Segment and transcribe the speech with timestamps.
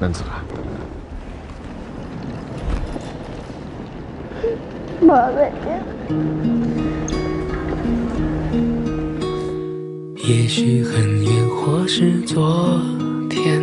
[0.00, 0.44] 嫩子啊，
[5.06, 5.50] 宝贝。
[10.16, 12.80] 也许很远，或是昨
[13.28, 13.62] 天，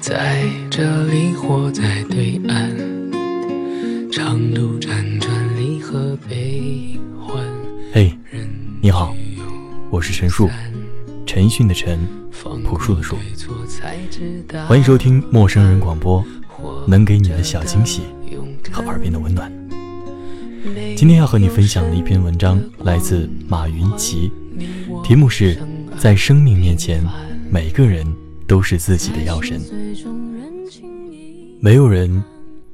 [0.00, 2.70] 在这里或在对岸，
[4.10, 7.42] 长路辗转，离合悲欢。
[7.92, 8.12] 嘿，
[8.82, 9.14] 你好，
[9.88, 10.50] 我是陈树，
[11.24, 11.98] 陈奕迅的陈，
[12.84, 13.16] 数的数。
[14.68, 16.22] 欢迎收听陌生人广播，
[16.86, 18.02] 能给你的小惊喜
[18.70, 19.50] 和耳边的温暖。
[20.94, 24.30] 今天要和你分享的一篇文章来自马云奇，
[25.02, 25.58] 题目是。
[25.96, 27.06] 在生命面前，
[27.48, 28.04] 每个人
[28.48, 29.60] 都是自己的药神。
[31.60, 32.22] 没有人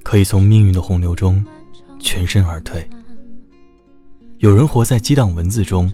[0.03, 1.45] 可以从命运的洪流中
[1.99, 2.89] 全身而退。
[4.39, 5.93] 有人活在激荡文字中，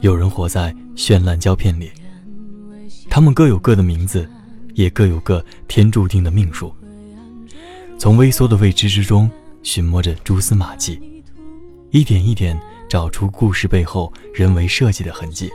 [0.00, 1.90] 有人活在绚烂胶片里。
[3.14, 4.28] 他们各有各的名字，
[4.74, 6.74] 也各有各天注定的命数。
[7.96, 9.30] 从微缩的未知之中
[9.62, 11.00] 寻摸着蛛丝马迹，
[11.92, 15.48] 一点一点找出故事背后人为设计的痕迹。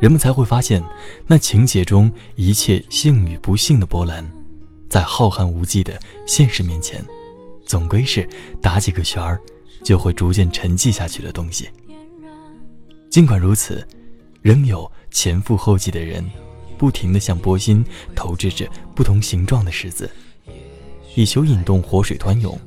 [0.00, 0.82] 人们才会发现，
[1.28, 4.28] 那情节中一切幸与不幸的波澜，
[4.88, 7.00] 在浩瀚无际的现实面前，
[7.64, 8.28] 总归是
[8.60, 9.40] 打几个旋儿，
[9.84, 11.68] 就会逐渐沉寂下去的东西。
[13.08, 13.86] 尽管如此，
[14.42, 16.28] 仍有前赴后继的人，
[16.76, 20.10] 不停地向波心投掷着不同形状的石子，
[21.14, 22.58] 以求引动活水湍涌，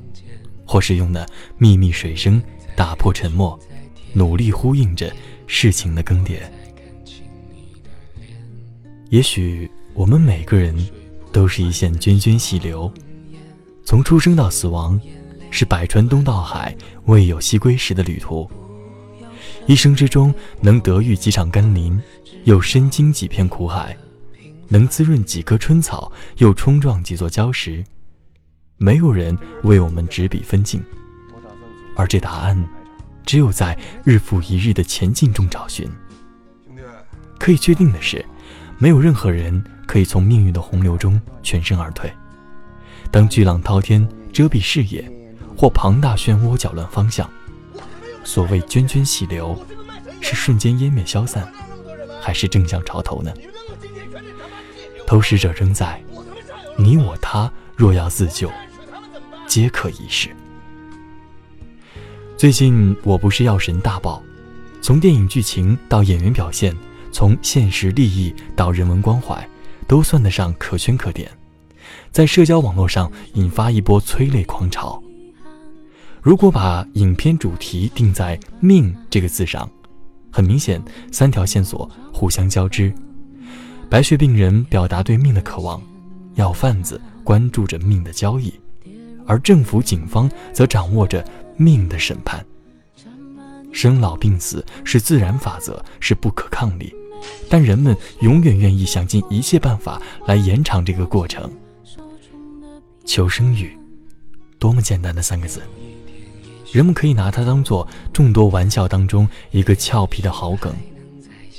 [0.66, 1.24] 或是用那
[1.58, 2.42] 秘密水声
[2.74, 3.58] 打破沉默，
[4.14, 5.14] 努力呼应着
[5.46, 6.40] 事情的更迭。
[9.10, 10.74] 也许我们每个人
[11.30, 12.90] 都是一线涓涓细流，
[13.84, 14.98] 从出生到死亡，
[15.50, 18.50] 是百川东到海未有西归时的旅途。
[19.66, 22.00] 一生之中，能得遇几场甘霖，
[22.44, 23.94] 又身经几片苦海；
[24.68, 27.84] 能滋润几棵春草，又冲撞几座礁石。
[28.76, 30.82] 没有人为我们执笔分镜，
[31.96, 32.64] 而这答案，
[33.24, 35.88] 只有在日复一日的前进中找寻。
[37.38, 38.24] 可以确定的是。
[38.78, 42.12] 没有任何人可以从命运的洪流中全身而退。
[43.10, 45.10] 当巨浪滔天遮蔽视野，
[45.56, 47.26] 或庞大漩涡搅乱方向，
[48.26, 49.56] 所谓涓涓细流，
[50.20, 51.50] 是瞬间湮灭消散，
[52.20, 53.32] 还是正向潮头呢？
[55.06, 56.02] 投石者仍在，
[56.76, 58.50] 你我他若要自救，
[59.46, 60.28] 皆可一试。
[62.36, 64.20] 最近我不是药神大爆，
[64.82, 66.76] 从电影剧情到演员表现。
[67.12, 69.48] 从现实利益到人文关怀，
[69.88, 71.30] 都算得上可圈可点，
[72.12, 75.02] 在社交网络上引发一波催泪狂潮。
[76.26, 79.70] 如果把影片主题定在“命”这个字上，
[80.28, 80.82] 很明显，
[81.12, 82.92] 三条线索互相交织：
[83.88, 85.80] 白血病人表达对命的渴望，
[86.34, 88.52] 药贩子关注着命的交易，
[89.24, 91.24] 而政府、警方则掌握着
[91.56, 92.44] 命的审判。
[93.70, 96.92] 生老病死是自然法则，是不可抗力。
[97.48, 101.48] 但人们永远愿意想尽一切办法来延长这个过程。
[103.04, 103.78] 求生欲，
[104.58, 105.62] 多么简单的三个字，
[106.76, 110.74] 人们可以拿它当做众多玩笑当中一个俏皮的好梗，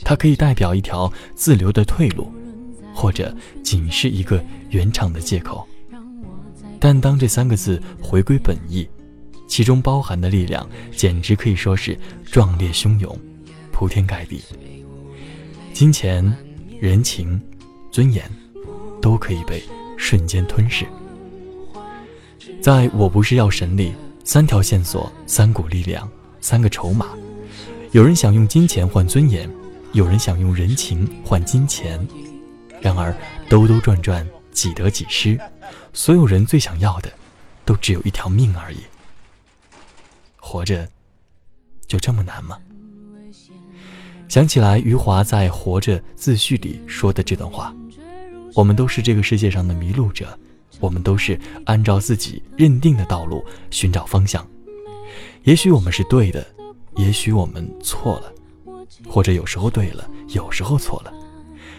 [0.04, 2.32] 它可以代表一条自留的退路，
[2.94, 4.40] 或者仅是一个
[4.70, 5.68] 圆场的借口。
[6.80, 8.88] 但当这三个字回归本意，
[9.48, 13.20] 其中包含的力量简直可以说是壮烈汹涌，
[13.72, 14.40] 铺天盖地。
[15.74, 16.32] 金钱、
[16.80, 17.42] 人情、
[17.90, 18.24] 尊严，
[19.02, 19.64] 都可以被
[19.98, 20.86] 瞬间吞噬。
[22.62, 23.94] 在我不是药神里，
[24.28, 26.06] 三条线索，三股力量，
[26.42, 27.08] 三个筹码。
[27.94, 29.50] 有人想用金钱换尊严，
[29.94, 32.06] 有人想用人情换金钱。
[32.82, 33.16] 然而，
[33.48, 35.40] 兜兜转转，几得几失。
[35.94, 37.10] 所有人最想要的，
[37.64, 38.80] 都只有一条命而已。
[40.36, 40.90] 活着，
[41.88, 42.58] 就这么难吗？
[44.28, 47.74] 想起来余华在《活着》自序里说的这段话
[48.54, 50.38] ：“我们都是这个世界上的迷路者，
[50.80, 54.46] 我们都是按照自己认定的道路寻找方向。
[55.44, 56.46] 也许我们是对的，
[56.96, 58.34] 也许我们错了，
[59.08, 61.14] 或者有时候对了，有时候错了。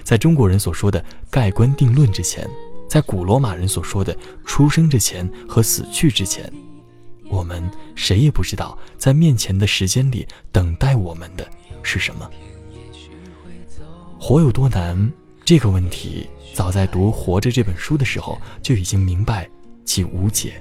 [0.02, 2.48] 在中国人所说的盖棺定论之前，
[2.88, 6.50] 在古罗马人所说的出生之前和死去之前，
[7.28, 7.62] 我们
[7.94, 11.46] 谁也不知道，在面前的时间里等待我们的。”
[11.82, 12.28] 是什么？
[14.18, 15.10] 活有多难？
[15.48, 19.48] 这个问题，早在读《活着》这本书的时候就已经明白
[19.82, 20.60] 其无解。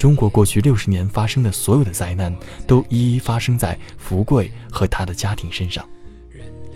[0.00, 2.36] 中国过去六十年发生的所有的灾难，
[2.66, 5.88] 都一一发生在福贵和他的家庭身上。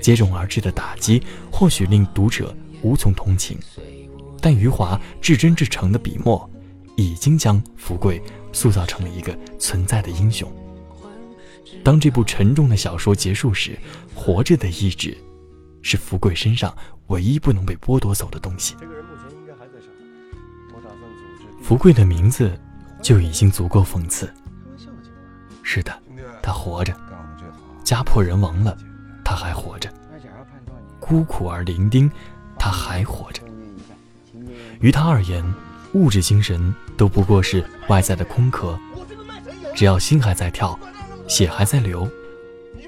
[0.01, 3.59] 接踵而至的打击，或许令读者无从同情，
[4.41, 6.49] 但余华至真至诚的笔墨，
[6.95, 8.23] 已经将福贵
[8.53, 10.49] 塑造成了一个存在的英雄。
[11.83, 13.77] 当这部沉重的小说结束时，
[14.15, 15.19] 活着的意志，
[15.87, 18.75] 是福贵身上唯一不能被剥夺走的东西。
[21.63, 22.59] 福贵的名字
[23.01, 24.29] 就已经足够讽刺。
[25.63, 25.97] 是的，
[26.43, 26.93] 他活着，
[27.85, 28.77] 家破人亡了，
[29.25, 29.89] 他还活着；
[30.99, 32.11] 孤苦而伶仃，
[32.59, 33.41] 他还活着。
[34.81, 35.55] 于他而言，
[35.93, 38.77] 物质精神都不过是外在的空壳，
[39.73, 40.77] 只要心还在跳，
[41.29, 42.11] 血还在流，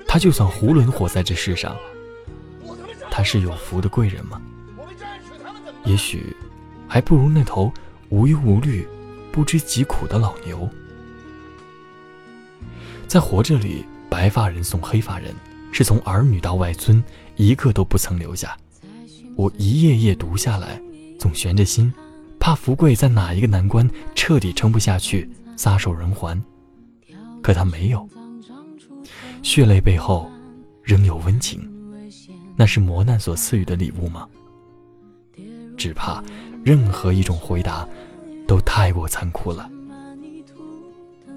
[0.09, 1.77] 他就算囫囵活在这世上。
[3.19, 4.41] 他是有福的贵人吗？
[5.85, 6.37] 也许，
[6.87, 7.73] 还不如那头
[8.11, 8.87] 无忧无虑、
[9.33, 10.71] 不知疾苦的老牛。
[13.09, 15.35] 在活着里，白发人送黑发人，
[15.73, 17.03] 是从儿女到外孙，
[17.35, 18.57] 一个都不曾留下。
[19.35, 20.81] 我一页页读下来。
[21.19, 21.93] 总悬着心，
[22.39, 26.41] 怕福贵在哪一个难关彻底撑不下去，撒手人寰。
[27.43, 28.09] 可他没有，
[29.43, 30.31] 血泪背后
[30.85, 31.69] 仍有温情，
[32.59, 34.27] 那是磨难所赐予的礼物吗？
[35.77, 36.21] 只怕
[36.65, 37.89] 任何一种回答
[38.49, 39.71] 都太过残酷了。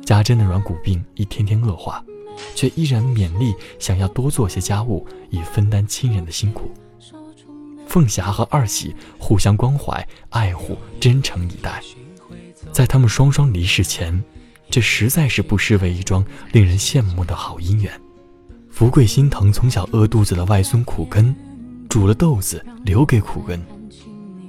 [0.04, 2.04] 家珍的软骨病一天天恶化，
[2.56, 6.72] 却依然勉励想要多做些家务，以分担亲人的辛苦。
[7.88, 11.84] 凤霞和二喜互相关怀、爱护、真诚以待，
[12.72, 14.24] 在他们双双离世前，
[14.72, 17.94] 这实在是不失为一桩令人羡慕的好姻缘。
[18.82, 21.36] 福贵心疼从小饿肚子的外孙苦根，
[21.88, 23.64] 煮了豆子留给苦根，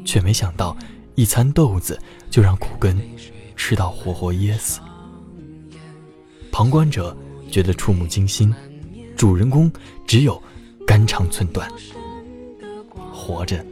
[0.06, 0.75] 却没想到
[1.17, 2.00] 一餐豆子
[2.31, 2.99] 就让苦根
[3.56, 4.81] 吃到活活噎死。
[6.50, 7.14] 旁观者
[7.50, 8.50] 觉得触目惊心，
[9.19, 9.70] 主人公
[10.06, 10.43] 只有
[10.87, 11.70] 肝肠寸断。
[13.12, 13.62] 活着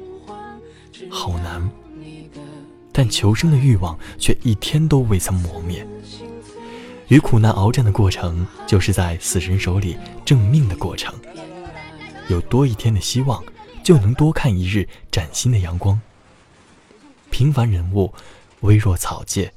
[1.09, 1.71] 好难，
[2.93, 5.87] 但求生的欲望却一天都未曾磨灭。
[7.11, 11.13] 与苦难鏖战的过程，就是在死神手里挣命的过程。
[12.29, 13.43] 有多一天的希望，
[13.83, 16.01] 就能多看一日崭新的阳光。
[17.29, 18.15] 平凡人物，
[18.61, 19.53] 微弱草芥，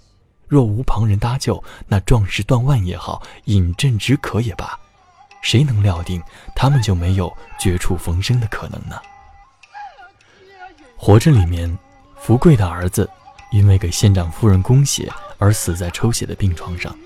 [0.48, 4.76] 若无旁人搭救，那壮士断腕也好，饮鸩止渴也罢，
[5.44, 6.20] 谁能料定
[6.56, 9.00] 他们就没有绝处逢生的可能呢？
[10.98, 11.78] 活着里面，
[12.18, 13.08] 福贵的儿子
[13.52, 16.98] 因为给县长夫人供血而死在抽血的病床上。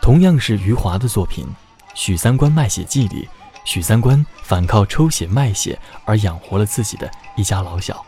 [0.00, 1.44] 同样是余华的作品
[1.94, 3.28] 《许三观卖血记》里，
[3.64, 8.04] 许三观反靠抽血卖血而养活了自己的一家老小。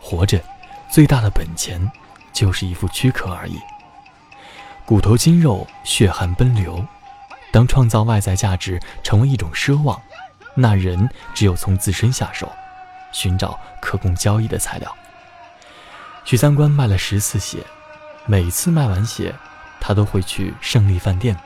[0.00, 0.42] 活着，
[0.90, 1.80] 最大的本钱
[2.32, 3.60] 就是一副躯壳而已。
[4.86, 6.84] 骨头筋肉，血汗奔流。
[7.50, 10.00] 当创造外在价值成为一种奢望，
[10.54, 12.50] 那人只有从自身下手。
[13.10, 14.96] 寻找可供交易的材料。
[16.24, 17.64] 许三观卖了十次血，
[18.26, 19.34] 每次卖完血，
[19.80, 21.36] 他都会去胜利饭店，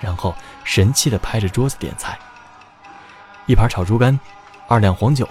[0.00, 0.34] 然后
[0.64, 2.18] 神气地拍着桌子点菜：
[3.46, 4.18] 一盘炒猪肝，
[4.68, 5.28] 二两黄酒，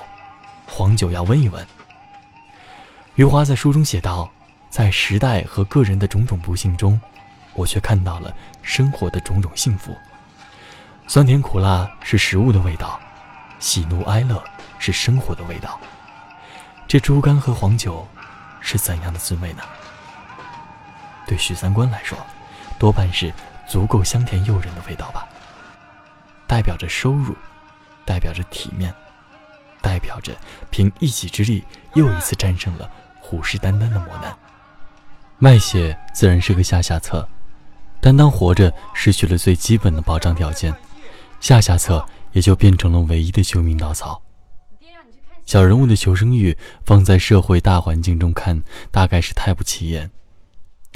[0.68, 1.68] 黄酒要温一温。
[3.16, 4.30] 余华在书中写道
[4.70, 7.00] ：“在时代和个人的种种不幸中，
[7.54, 9.96] 我却看到了生活的种种幸福。
[11.08, 13.00] 酸甜苦辣是食物的味道，
[13.60, 14.44] 喜怒哀乐。”
[14.78, 15.80] 是生活的味道，
[16.86, 18.08] 这猪肝和黄酒
[18.60, 19.64] 是怎样的滋味呢？
[21.26, 22.16] 对许三观来说，
[22.78, 23.34] 多半是
[23.68, 25.28] 足够香甜诱人的味道吧。
[26.48, 27.36] 代表着收入，
[28.06, 28.94] 代表着体面，
[29.82, 30.34] 代表着
[30.70, 31.64] 凭一己之力
[31.96, 32.90] 又一次战胜了
[33.20, 34.36] 虎视眈眈的磨难。
[35.38, 37.28] 卖血自然是个下下策，
[38.00, 40.74] 但当活着失去了最基本的保障条件，
[41.40, 44.22] 下下策也就变成了唯一的救命稻草。
[45.46, 50.10] 小人物的求生欲放在社会大环境中看，大概是太不起眼；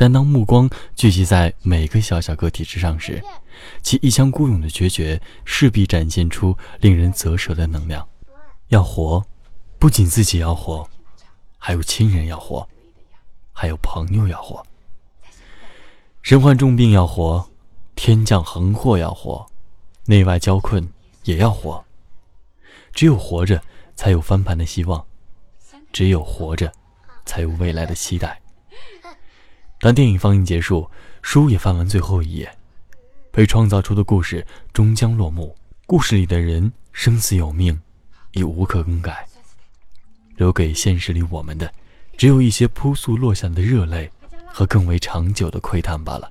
[0.01, 3.22] 但当目光聚集在每个小小个体之上时，
[3.82, 8.08] 其一腔孤勇的决绝势必展现出令人啧舌的能量。
[8.70, 9.22] 要活，
[9.77, 10.89] 不仅自己要活，
[11.58, 12.65] 还有亲人要活，
[13.51, 14.65] 还有朋友要活。
[16.22, 17.50] 身患重病要活，
[17.94, 19.46] 天降横祸要活，
[20.06, 20.88] 内外交困
[21.25, 21.84] 也要活。
[22.94, 23.62] 只有活着。
[23.98, 25.06] 才有翻盘的希望，
[25.91, 26.72] 只有活着，
[27.25, 28.39] 才有未来的期待。
[29.79, 30.89] 当电影放映结束，
[31.21, 32.51] 书也翻完最后一页，
[33.31, 35.55] 被创造出的故事终将落幕。
[35.86, 37.79] 故事里的人生死有命，
[38.33, 39.25] 已无可更改。
[40.36, 41.71] 留给现实里我们的，
[42.17, 44.12] 只有一些扑簌落下的热泪
[44.45, 46.29] 和更为长久的喟叹罢了。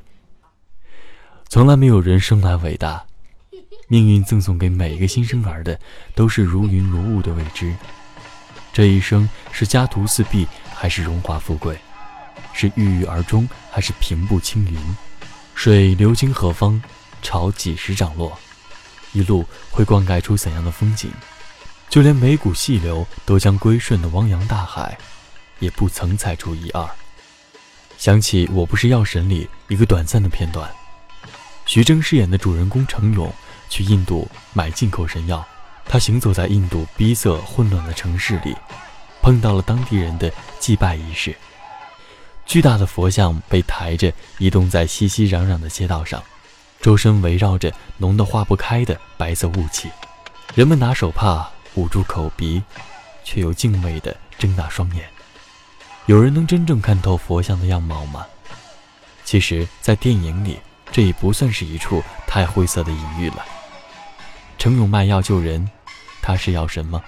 [1.48, 3.02] 从来没有人生来伟大。
[3.90, 5.80] 命运赠送给每一个新生儿的，
[6.14, 7.74] 都是如云如雾的未知。
[8.70, 11.78] 这一生是家徒四壁还是荣华富贵？
[12.52, 14.78] 是郁郁而终还是平步青云？
[15.54, 16.80] 水流经何方？
[17.20, 18.38] 潮几时涨落？
[19.12, 21.10] 一路会灌溉出怎样的风景？
[21.88, 24.96] 就连每股细流都将归顺的汪洋大海，
[25.58, 26.88] 也不曾踩出一二。
[27.96, 30.70] 想起《我不是药神》里一个短暂的片段，
[31.66, 33.32] 徐峥饰演的主人公程勇
[33.68, 35.44] 去印度买进口神药，
[35.84, 38.54] 他行走在印度逼仄混乱的城市里，
[39.20, 40.30] 碰到了当地人的
[40.60, 41.34] 祭拜仪式。
[42.48, 46.22] 巨大的佛像被抬着移动在熙熙攘攘的街道上，
[46.80, 49.90] 周身围绕着浓得化不开的白色雾气，
[50.54, 52.62] 人们拿手帕捂住口鼻，
[53.22, 55.04] 却又敬畏地睁大双眼。
[56.06, 58.26] 有人能真正看透佛像的样貌吗？
[59.26, 60.58] 其实，在电影里，
[60.90, 63.44] 这已不算是一处太晦涩的隐喻了。
[64.56, 65.70] 程勇卖药救人，
[66.22, 67.02] 他是药神吗？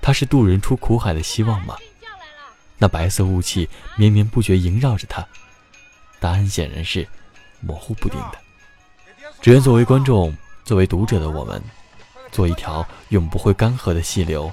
[0.00, 1.76] 他是渡人出苦海的希望吗？
[2.82, 5.24] 那白色雾气绵绵不绝萦绕着他，
[6.18, 7.06] 答案显然是
[7.60, 8.38] 模糊不定的。
[9.40, 11.62] 只愿作为观众，作为读者的我们，
[12.32, 14.52] 做一条永不会干涸的细流，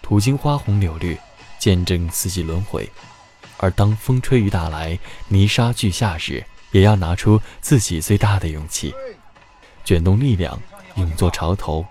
[0.00, 1.18] 途经花红柳绿。
[1.58, 2.90] 见证四季轮回，
[3.58, 4.98] 而当风吹雨打来，
[5.28, 8.94] 泥沙俱下时，也要拿出自己最大的勇气，
[9.84, 10.58] 卷动力量，
[10.94, 11.84] 勇作潮头，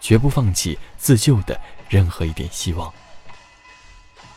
[0.00, 1.56] 绝不放弃自救的
[1.88, 2.92] 任何一点希望。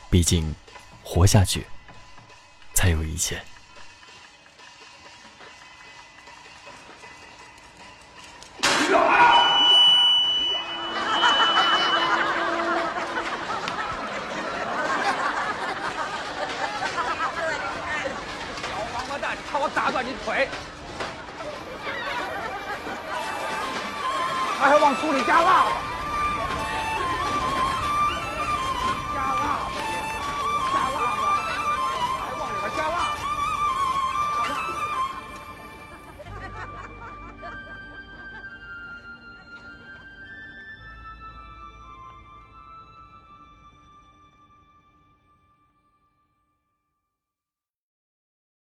[0.09, 0.55] 毕竟，
[1.03, 1.65] 活下去，
[2.73, 3.41] 才有一切。